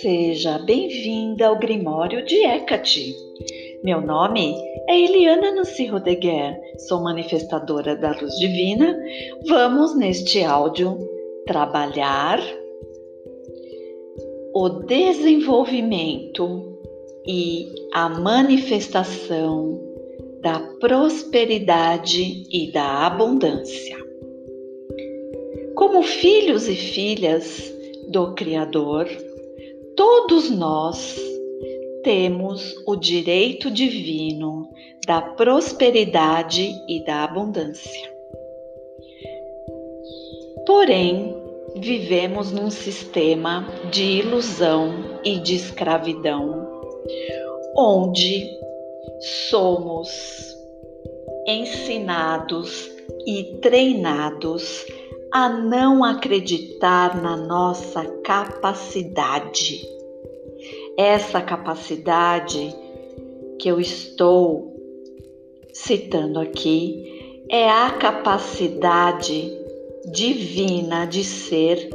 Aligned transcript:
Seja 0.00 0.58
bem-vinda 0.58 1.46
ao 1.46 1.58
Grimório 1.58 2.24
de 2.24 2.44
Hecate. 2.44 3.12
Meu 3.82 4.00
nome 4.00 4.54
é 4.88 5.00
Eliana 5.00 5.52
Nancy 5.52 5.86
Rodeguer, 5.86 6.56
sou 6.86 7.02
manifestadora 7.02 7.96
da 7.96 8.12
luz 8.12 8.32
divina. 8.38 8.96
Vamos 9.48 9.96
neste 9.96 10.44
áudio 10.44 10.96
trabalhar 11.46 12.38
o 14.54 14.68
desenvolvimento 14.68 16.78
e 17.26 17.66
a 17.92 18.08
manifestação 18.08 19.85
da 20.40 20.60
prosperidade 20.80 22.46
e 22.50 22.70
da 22.72 23.06
abundância. 23.06 23.96
Como 25.74 26.02
filhos 26.02 26.68
e 26.68 26.74
filhas 26.74 27.74
do 28.08 28.34
Criador, 28.34 29.08
Todos 29.96 30.50
nós 30.50 31.16
temos 32.04 32.74
o 32.86 32.96
direito 32.96 33.70
divino 33.70 34.68
da 35.06 35.22
prosperidade 35.22 36.70
e 36.86 37.02
da 37.02 37.24
abundância. 37.24 38.12
Porém, 40.66 41.34
vivemos 41.76 42.52
num 42.52 42.68
sistema 42.68 43.66
de 43.90 44.02
ilusão 44.02 44.92
e 45.24 45.38
de 45.38 45.54
escravidão, 45.54 46.68
onde 47.74 48.50
somos 49.20 50.08
ensinados 51.46 52.90
e 53.26 53.58
treinados 53.62 54.84
a 55.32 55.48
não 55.48 56.02
acreditar 56.04 57.20
na 57.20 57.36
nossa 57.36 58.04
capacidade. 58.22 59.86
Essa 60.96 61.40
capacidade 61.42 62.74
que 63.58 63.68
eu 63.68 63.80
estou 63.80 64.74
citando 65.72 66.40
aqui 66.40 67.44
é 67.50 67.68
a 67.68 67.90
capacidade 67.90 69.52
divina 70.10 71.04
de 71.06 71.22
ser 71.22 71.90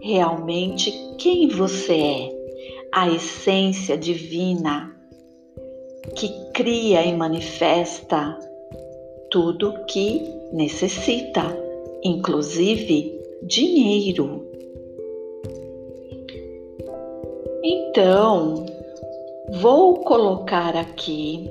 realmente 0.00 0.92
quem 1.18 1.48
você 1.48 1.94
é, 1.94 2.30
a 2.92 3.08
essência 3.10 3.98
divina 3.98 4.97
que 6.14 6.28
cria 6.52 7.04
e 7.04 7.14
manifesta 7.14 8.38
tudo 9.30 9.84
que 9.86 10.22
necessita 10.52 11.68
inclusive 12.02 13.20
dinheiro. 13.42 14.46
Então, 17.62 18.66
vou 19.60 19.94
colocar 20.00 20.76
aqui 20.76 21.50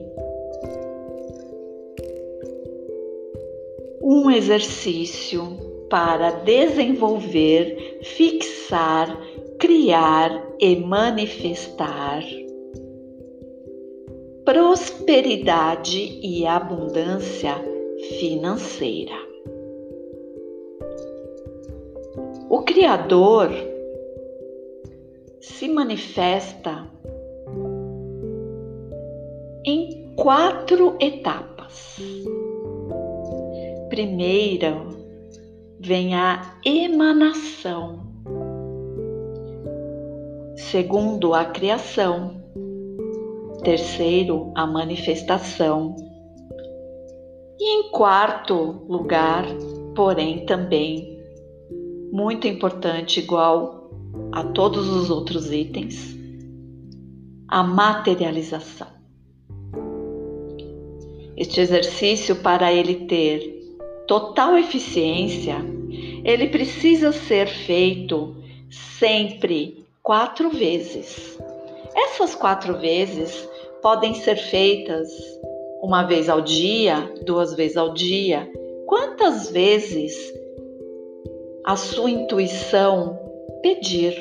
um 4.01 4.31
exercício 4.31 5.57
para 5.89 6.31
desenvolver, 6.31 7.99
fixar, 8.03 9.19
criar 9.59 10.55
e 10.59 10.75
manifestar 10.75 12.23
prosperidade 14.47 16.21
e 16.23 16.47
abundância 16.47 17.53
financeira. 18.17 19.11
O 22.49 22.61
Criador 22.61 23.49
se 25.41 25.67
manifesta 25.67 26.89
em 29.65 30.13
quatro 30.15 30.95
etapas. 31.01 31.97
Primeiro 33.89 34.91
vem 35.77 36.15
a 36.15 36.57
emanação. 36.63 37.99
Segundo, 40.55 41.33
a 41.33 41.43
criação. 41.43 42.46
Terceiro, 43.67 44.53
a 44.55 44.65
manifestação. 44.65 45.93
E 47.59 47.79
em 47.79 47.91
quarto 47.91 48.85
lugar, 48.87 49.45
porém 49.93 50.45
também 50.45 51.19
muito 52.09 52.47
importante, 52.47 53.19
igual 53.19 53.91
a 54.31 54.41
todos 54.41 54.87
os 54.87 55.09
outros 55.09 55.51
itens, 55.51 56.15
a 57.49 57.61
materialização. 57.61 58.87
Este 61.35 61.59
exercício, 61.59 62.37
para 62.37 62.71
ele 62.71 63.05
ter 63.05 63.75
total 64.07 64.57
eficiência, 64.57 65.57
ele 66.23 66.47
precisa 66.47 67.11
ser 67.11 67.49
feito 67.49 68.33
sempre 68.69 69.85
quatro 70.01 70.51
vezes. 70.51 71.37
Essas 71.93 72.33
quatro 72.33 72.77
vezes 72.77 73.45
podem 73.81 74.13
ser 74.13 74.35
feitas 74.35 75.09
uma 75.81 76.03
vez 76.03 76.29
ao 76.29 76.41
dia, 76.41 77.13
duas 77.25 77.53
vezes 77.53 77.77
ao 77.77 77.93
dia. 77.93 78.49
Quantas 78.85 79.49
vezes 79.49 80.33
a 81.67 81.75
sua 81.75 82.09
intuição 82.09 83.19
pedir. 83.61 84.15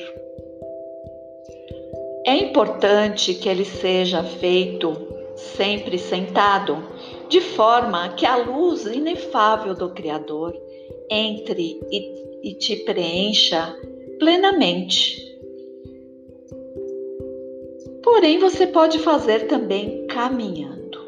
É 2.27 2.37
importante 2.37 3.35
que 3.35 3.49
ele 3.49 3.65
seja 3.65 4.23
feito 4.25 4.97
sempre 5.37 5.97
sentado, 5.97 6.83
de 7.29 7.41
forma 7.41 8.09
que 8.11 8.27
a 8.27 8.37
luz 8.37 8.85
inefável 8.87 9.75
do 9.75 9.91
Criador 9.91 10.61
entre 11.09 11.81
e, 11.91 12.51
e 12.51 12.55
te 12.55 12.77
preencha 12.77 13.77
plenamente. 14.19 15.26
Porém, 18.07 18.39
você 18.39 18.67
pode 18.67 19.01
fazer 19.01 19.49
também 19.49 20.07
caminhando. 20.07 20.99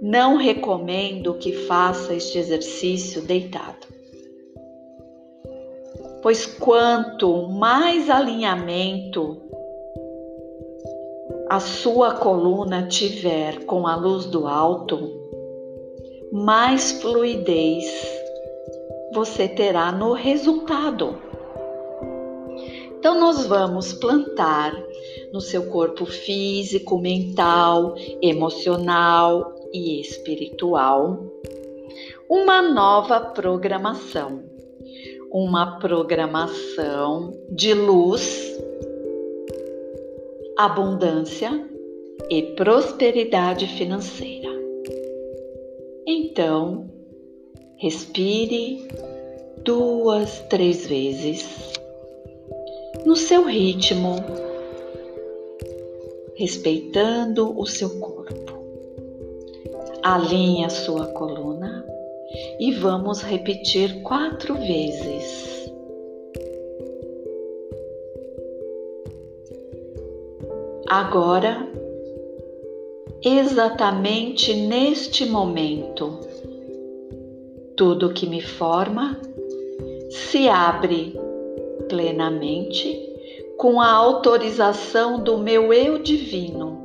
Não 0.00 0.36
recomendo 0.36 1.34
que 1.34 1.52
faça 1.66 2.14
este 2.14 2.38
exercício 2.38 3.20
deitado 3.20 4.00
pois 6.22 6.46
quanto 6.46 7.48
mais 7.48 8.10
alinhamento 8.10 9.40
a 11.48 11.58
sua 11.58 12.14
coluna 12.14 12.86
tiver 12.86 13.64
com 13.64 13.86
a 13.86 13.96
luz 13.96 14.26
do 14.26 14.46
alto, 14.46 15.10
mais 16.30 16.92
fluidez 16.92 17.86
você 19.12 19.48
terá 19.48 19.90
no 19.90 20.12
resultado. 20.12 21.29
Então, 23.00 23.18
nós 23.18 23.46
vamos 23.46 23.94
plantar 23.94 24.78
no 25.32 25.40
seu 25.40 25.70
corpo 25.70 26.04
físico, 26.04 26.98
mental, 26.98 27.94
emocional 28.20 29.54
e 29.72 29.98
espiritual 30.02 31.18
uma 32.28 32.60
nova 32.60 33.18
programação 33.18 34.44
uma 35.30 35.78
programação 35.78 37.32
de 37.48 37.72
luz, 37.72 38.60
abundância 40.58 41.50
e 42.28 42.42
prosperidade 42.54 43.66
financeira. 43.78 44.50
Então, 46.04 46.90
respire 47.78 48.88
duas, 49.64 50.40
três 50.50 50.86
vezes 50.86 51.79
no 53.04 53.16
seu 53.16 53.44
ritmo, 53.44 54.16
respeitando 56.36 57.58
o 57.58 57.66
seu 57.66 57.98
corpo. 58.00 58.60
Alinhe 60.02 60.64
a 60.64 60.70
sua 60.70 61.06
coluna 61.06 61.84
e 62.58 62.72
vamos 62.72 63.22
repetir 63.22 64.02
quatro 64.02 64.54
vezes. 64.54 65.70
Agora, 70.86 71.68
exatamente 73.22 74.54
neste 74.54 75.24
momento, 75.24 76.18
tudo 77.76 78.12
que 78.12 78.26
me 78.26 78.40
forma 78.40 79.20
se 80.10 80.48
abre 80.48 81.14
plenamente 81.90 82.98
com 83.58 83.80
a 83.80 83.90
autorização 83.90 85.22
do 85.22 85.36
meu 85.36 85.74
eu 85.74 85.98
divino 85.98 86.80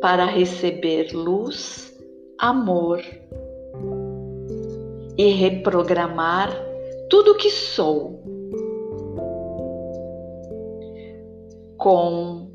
para 0.00 0.24
receber 0.26 1.10
luz, 1.12 1.92
amor 2.38 3.02
e 5.18 5.28
reprogramar 5.30 6.50
tudo 7.08 7.34
que 7.34 7.50
sou 7.50 8.22
com 11.76 12.48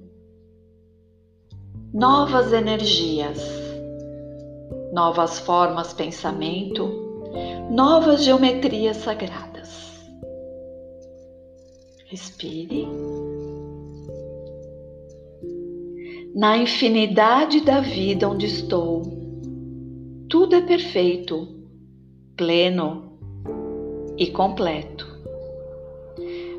novas 1.94 2.54
energias, 2.54 3.40
novas 4.94 5.40
formas 5.40 5.92
pensamento, 5.92 6.88
novas 7.70 8.24
geometrias 8.24 8.98
sagradas. 8.98 9.95
Respire. 12.16 12.88
Na 16.34 16.56
infinidade 16.56 17.60
da 17.60 17.82
vida 17.82 18.30
onde 18.30 18.46
estou, 18.46 19.02
tudo 20.30 20.56
é 20.56 20.62
perfeito, 20.62 21.46
pleno 22.38 23.20
e 24.18 24.28
completo. 24.28 25.06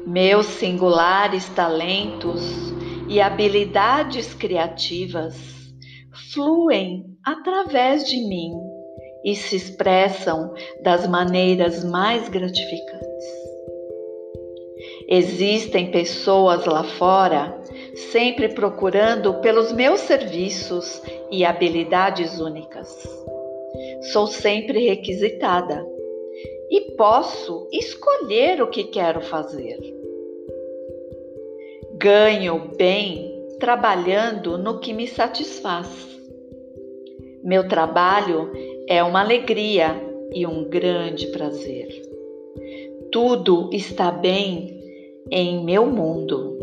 Meus 0.06 0.44
singulares 0.44 1.49
talentos 1.49 2.43
e 3.09 3.19
habilidades 3.19 4.35
criativas 4.35 5.38
fluem 6.35 7.17
através 7.25 8.05
de 8.06 8.19
mim 8.29 8.52
e 9.25 9.35
se 9.35 9.56
expressam 9.56 10.52
das 10.82 11.09
maneiras 11.09 11.82
mais 11.82 12.29
gratificantes. 12.29 13.06
Existem 15.08 15.91
pessoas 15.93 16.67
lá 16.67 16.82
fora 16.82 17.56
sempre 17.94 18.49
procurando 18.49 19.35
pelos 19.35 19.73
meus 19.73 20.00
serviços 20.00 21.00
e 21.31 21.44
habilidades 21.44 22.41
únicas. 22.41 22.88
Sou 24.12 24.26
sempre 24.26 24.88
requisitada 24.88 25.87
e 26.70 26.93
posso 26.97 27.69
escolher 27.73 28.61
o 28.61 28.69
que 28.69 28.85
quero 28.85 29.20
fazer. 29.20 29.79
Ganho 31.94 32.73
bem 32.76 33.32
trabalhando 33.61 34.59
no 34.59 34.81
que 34.81 34.93
me 34.93 35.06
satisfaz. 35.06 35.88
Meu 37.44 37.69
trabalho 37.69 38.50
é 38.88 39.05
uma 39.05 39.20
alegria 39.20 39.94
e 40.32 40.44
um 40.44 40.64
grande 40.69 41.29
prazer. 41.29 41.88
Tudo 43.12 43.70
está 43.73 44.11
bem 44.11 44.75
em 45.31 45.64
meu 45.64 45.87
mundo. 45.87 46.58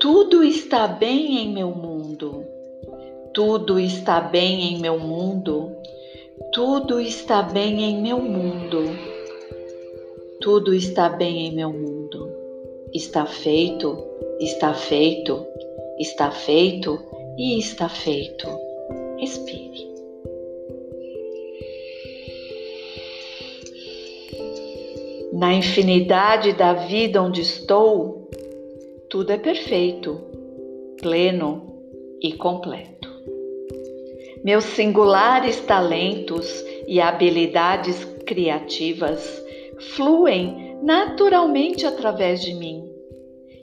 Tudo 0.00 0.42
está 0.42 0.86
bem 0.86 1.38
em 1.38 1.52
meu 1.52 1.70
mundo. 1.70 2.44
Tudo 3.32 3.78
está 3.80 4.20
bem 4.20 4.74
em 4.74 4.80
meu 4.80 4.98
mundo. 4.98 5.76
Tudo 6.52 7.00
está 7.00 7.42
bem 7.42 7.82
em 7.82 8.02
meu 8.02 8.18
mundo. 8.20 8.84
Tudo 10.40 10.74
está 10.74 11.08
bem 11.08 11.46
em 11.46 11.54
meu 11.54 11.72
mundo. 11.72 12.28
Está 12.92 13.26
feito, 13.26 13.98
está 14.40 14.72
feito, 14.72 15.44
está 15.98 16.30
feito 16.30 17.00
e 17.36 17.58
está 17.58 17.88
feito. 17.88 18.46
Respire. 19.18 19.93
Na 25.34 25.52
infinidade 25.52 26.52
da 26.52 26.74
vida 26.74 27.20
onde 27.20 27.40
estou, 27.40 28.30
tudo 29.10 29.32
é 29.32 29.36
perfeito, 29.36 30.20
pleno 31.02 31.74
e 32.22 32.34
completo. 32.34 33.08
Meus 34.44 34.62
singulares 34.62 35.60
talentos 35.60 36.64
e 36.86 37.00
habilidades 37.00 38.04
criativas 38.24 39.42
fluem 39.96 40.78
naturalmente 40.80 41.84
através 41.84 42.40
de 42.40 42.54
mim 42.54 42.88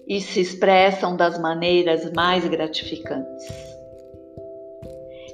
e 0.06 0.20
se 0.20 0.42
expressam 0.42 1.16
das 1.16 1.40
maneiras 1.40 2.12
mais 2.12 2.46
gratificantes. 2.50 3.46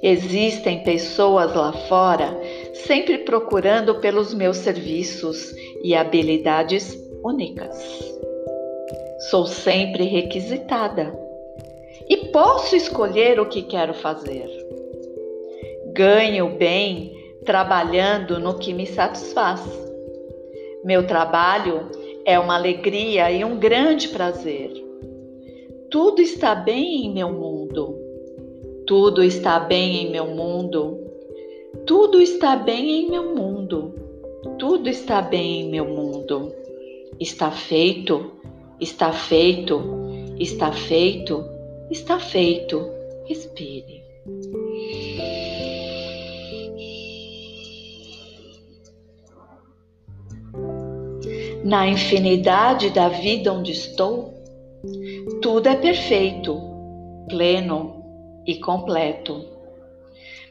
Existem 0.03 0.83
pessoas 0.83 1.55
lá 1.55 1.73
fora 1.73 2.39
sempre 2.85 3.19
procurando 3.19 3.95
pelos 3.99 4.33
meus 4.33 4.57
serviços 4.57 5.53
e 5.83 5.95
habilidades 5.95 6.97
únicas. 7.23 7.77
Sou 9.29 9.45
sempre 9.45 10.05
requisitada 10.05 11.17
e 12.07 12.17
posso 12.27 12.75
escolher 12.75 13.39
o 13.39 13.47
que 13.47 13.63
quero 13.63 13.93
fazer. 13.93 14.47
Ganho 15.93 16.55
bem 16.57 17.13
trabalhando 17.43 18.39
no 18.39 18.57
que 18.57 18.73
me 18.73 18.85
satisfaz. 18.85 19.61
Meu 20.83 21.07
trabalho 21.07 21.89
é 22.25 22.37
uma 22.37 22.55
alegria 22.55 23.31
e 23.31 23.43
um 23.43 23.57
grande 23.57 24.09
prazer. 24.09 24.71
Tudo 25.89 26.21
está 26.21 26.53
bem 26.53 27.05
em 27.05 27.13
meu 27.13 27.31
mundo. 27.31 27.97
Tudo 28.85 29.23
está 29.23 29.59
bem 29.59 30.03
em 30.03 30.11
meu 30.11 30.27
mundo. 30.27 31.06
Tudo 31.87 32.21
está 32.21 32.55
bem 32.55 33.05
em 33.05 33.09
meu 33.09 33.33
mundo. 33.33 33.95
Tudo 34.59 34.87
está 34.87 35.21
bem 35.21 35.61
em 35.61 35.69
meu 35.71 35.85
mundo. 35.85 36.53
Está 37.19 37.49
feito 37.49 38.37
Está 38.79 39.11
feito, 39.11 39.81
está 40.39 40.71
feito, 40.71 41.43
está 41.89 42.19
feito. 42.19 42.79
Respire. 43.25 44.03
Na 51.63 51.87
infinidade 51.87 52.91
da 52.91 53.09
vida 53.09 53.51
onde 53.51 53.71
estou, 53.71 54.31
tudo 55.41 55.67
é 55.67 55.75
perfeito, 55.75 56.55
pleno 57.27 58.05
e 58.45 58.59
completo. 58.59 59.56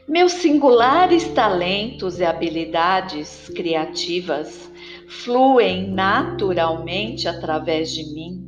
Meus 0.07 0.31
singulares 0.33 1.27
talentos 1.33 2.17
e 2.17 2.23
habilidades 2.23 3.49
criativas 3.49 4.71
fluem 5.09 5.89
naturalmente 5.91 7.27
através 7.27 7.91
de 7.91 8.05
mim 8.13 8.41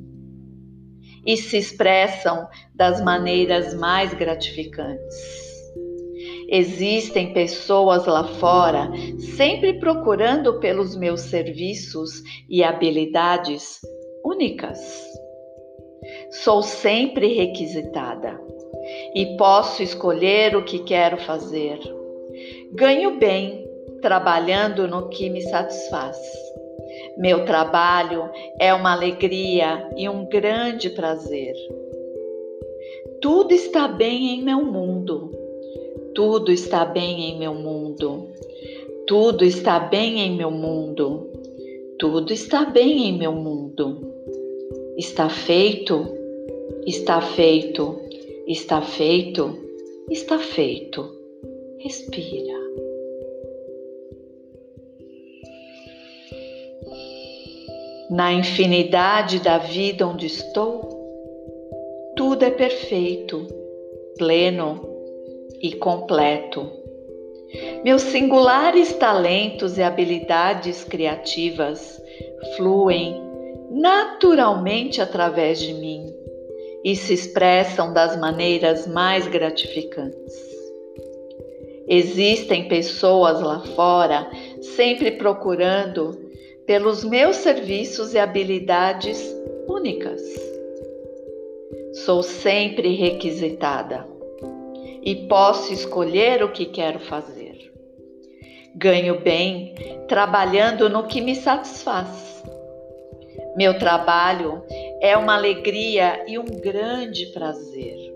e 1.25 1.35
se 1.35 1.57
expressam 1.57 2.47
das 2.73 3.03
maneiras 3.03 3.73
mais 3.73 4.13
gratificantes. 4.13 5.17
Existem 6.47 7.33
pessoas 7.33 8.05
lá 8.05 8.23
fora 8.23 8.89
sempre 9.35 9.79
procurando 9.79 10.61
pelos 10.61 10.95
meus 10.95 11.21
serviços 11.21 12.23
e 12.49 12.63
habilidades 12.63 13.81
únicas. 14.23 14.79
Sou 16.31 16.63
sempre 16.63 17.33
requisitada 17.33 18.39
e 19.13 19.37
posso 19.37 19.81
escolher 19.83 20.55
o 20.55 20.63
que 20.63 20.79
quero 20.79 21.17
fazer. 21.17 21.79
Ganho 22.71 23.17
bem 23.17 23.67
trabalhando 24.01 24.87
no 24.87 25.09
que 25.09 25.29
me 25.29 25.41
satisfaz. 25.41 26.17
Meu 27.17 27.45
trabalho 27.45 28.29
é 28.59 28.73
uma 28.73 28.93
alegria 28.93 29.89
e 29.97 30.07
um 30.07 30.25
grande 30.25 30.89
prazer. 30.89 31.55
Tudo 33.21 33.53
está 33.53 33.87
bem 33.87 34.35
em 34.35 34.41
meu 34.41 34.63
mundo. 34.63 35.31
Tudo 36.15 36.51
está 36.51 36.85
bem 36.85 37.31
em 37.31 37.39
meu 37.39 37.53
mundo. 37.53 38.29
Tudo 39.05 39.43
está 39.43 39.79
bem 39.79 40.21
em 40.21 40.37
meu 40.37 40.51
mundo. 40.51 41.29
Tudo 41.99 42.31
está 42.31 42.63
bem 42.65 43.09
em 43.09 43.17
meu 43.17 43.33
mundo. 43.33 44.13
Está 44.97 45.29
feito, 45.29 46.07
está 46.85 47.19
feito, 47.19 47.99
está 48.49 48.81
feito, 48.81 49.55
está 50.09 50.39
feito. 50.39 51.07
Respira. 51.77 52.57
Na 58.09 58.33
infinidade 58.33 59.37
da 59.39 59.59
vida 59.59 60.07
onde 60.07 60.25
estou, 60.25 60.81
tudo 62.15 62.43
é 62.43 62.49
perfeito, 62.49 63.47
pleno 64.17 64.81
e 65.61 65.73
completo. 65.73 66.67
Meus 67.83 68.01
singulares 68.01 68.93
talentos 68.93 69.77
e 69.77 69.83
habilidades 69.83 70.83
criativas 70.83 72.01
fluem 72.57 73.15
naturalmente 73.69 75.01
através 75.01 75.59
de 75.59 75.75
mim 75.75 75.98
e 76.89 76.95
se 76.95 77.13
expressam 77.13 77.93
das 77.93 78.19
maneiras 78.19 78.87
mais 78.87 79.27
gratificantes. 79.27 80.33
Existem 81.87 82.67
pessoas 82.67 83.39
lá 83.41 83.59
fora 83.75 84.27
sempre 84.75 85.11
procurando 85.11 86.19
pelos 86.65 87.03
meus 87.03 87.35
serviços 87.35 88.15
e 88.15 88.17
habilidades 88.17 89.23
únicas. 89.67 90.19
Sou 92.05 92.23
sempre 92.23 92.95
requisitada 92.95 94.07
e 95.03 95.27
posso 95.27 95.71
escolher 95.71 96.43
o 96.43 96.51
que 96.51 96.65
quero 96.65 96.99
fazer. 96.99 97.71
Ganho 98.75 99.21
bem 99.21 99.75
trabalhando 100.07 100.89
no 100.89 101.05
que 101.05 101.21
me 101.21 101.35
satisfaz. 101.35 102.43
Meu 103.55 103.77
trabalho 103.77 104.63
é 105.01 105.15
uma 105.15 105.35
alegria 105.35 106.23
e 106.27 106.37
um 106.37 106.45
grande 106.45 107.27
prazer. 107.27 108.13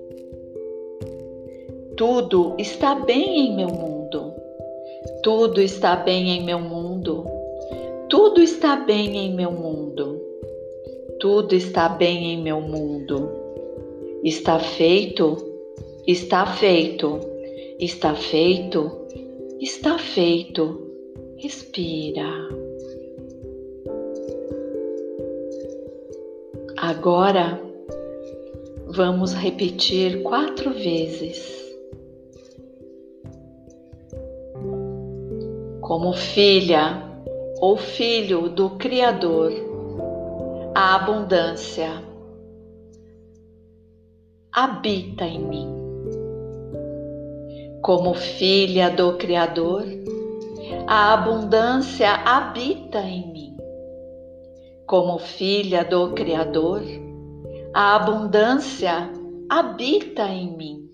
Tudo 1.95 2.55
está 2.57 2.95
bem 2.95 3.47
em 3.47 3.55
meu 3.55 3.69
mundo. 3.69 4.33
Tudo 5.21 5.61
está 5.61 5.95
bem 5.95 6.29
em 6.31 6.43
meu 6.43 6.59
mundo. 6.59 7.25
Tudo 8.09 8.41
está 8.41 8.75
bem 8.75 9.17
em 9.17 9.33
meu 9.33 9.51
mundo. 9.51 10.21
Tudo 11.19 11.55
está 11.55 11.87
bem 11.87 12.33
em 12.33 12.41
meu 12.41 12.59
mundo. 12.59 13.29
Está 14.23 14.59
feito, 14.59 15.37
está 16.05 16.45
feito, 16.45 17.19
está 17.79 18.13
feito, 18.13 18.91
está 19.59 19.97
feito. 19.97 20.91
Respira. 21.37 22.62
Agora 26.85 27.61
vamos 28.87 29.31
repetir 29.31 30.21
quatro 30.21 30.73
vezes. 30.73 31.41
Como 35.79 36.11
filha 36.11 37.01
ou 37.61 37.77
filho 37.77 38.49
do 38.49 38.71
Criador, 38.71 39.53
a 40.75 40.95
abundância 40.95 42.03
habita 44.51 45.23
em 45.23 45.39
mim. 45.39 45.67
Como 47.81 48.13
filha 48.13 48.89
do 48.89 49.13
Criador, 49.13 49.85
a 50.85 51.13
abundância 51.13 52.11
habita 52.11 52.99
em 52.99 53.25
mim 53.27 53.32
como 54.93 55.17
filha 55.17 55.83
do 55.83 56.11
Criador, 56.11 56.83
a 57.73 57.95
abundância 57.95 59.11
habita 59.49 60.27
em 60.27 60.55
mim. 60.55 60.87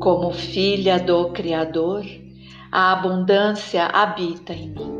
Como 0.00 0.32
filha 0.32 0.98
do 0.98 1.28
Criador, 1.28 2.02
a 2.72 2.92
abundância 2.92 3.84
habita 3.84 4.54
em 4.54 4.70
mim. 4.70 4.90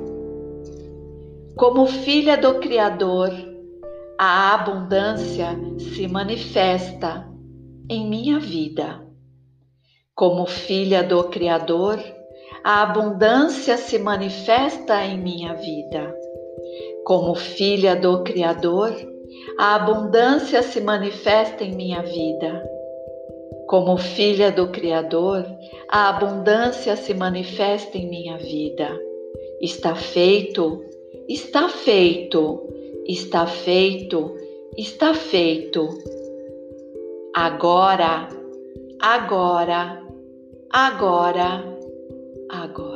Como 1.56 1.86
filha 1.86 2.36
do 2.36 2.56
Criador, 2.56 3.30
a 4.18 4.52
abundância 4.52 5.58
se 5.78 6.06
manifesta 6.06 7.26
em 7.88 8.06
minha 8.06 8.38
vida. 8.38 9.02
Como 10.14 10.44
filha 10.44 11.02
do 11.02 11.24
Criador, 11.30 11.98
a 12.62 12.82
abundância 12.82 13.78
se 13.78 13.98
manifesta 13.98 15.02
em 15.06 15.16
minha 15.16 15.54
vida. 15.54 16.17
Como 17.08 17.34
filha 17.34 17.96
do 17.96 18.22
Criador, 18.22 18.94
a 19.58 19.76
abundância 19.76 20.62
se 20.62 20.78
manifesta 20.78 21.64
em 21.64 21.74
minha 21.74 22.02
vida. 22.02 22.62
Como 23.66 23.96
filha 23.96 24.52
do 24.52 24.68
Criador, 24.68 25.42
a 25.88 26.10
abundância 26.10 26.96
se 26.96 27.14
manifesta 27.14 27.96
em 27.96 28.10
minha 28.10 28.36
vida. 28.36 28.94
Está 29.58 29.94
feito, 29.94 30.84
está 31.26 31.70
feito, 31.70 32.68
está 33.06 33.46
feito, 33.46 34.36
está 34.76 35.14
feito. 35.14 35.88
Agora, 37.34 38.28
agora, 39.00 40.02
agora, 40.70 41.64
agora. 42.50 42.87